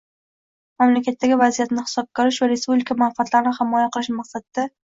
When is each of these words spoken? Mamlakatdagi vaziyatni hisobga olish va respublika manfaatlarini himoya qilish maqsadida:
Mamlakatdagi 0.83 1.37
vaziyatni 1.43 1.83
hisobga 1.83 2.25
olish 2.25 2.41
va 2.45 2.49
respublika 2.55 2.99
manfaatlarini 3.05 3.57
himoya 3.63 3.93
qilish 3.97 4.15
maqsadida: 4.19 4.69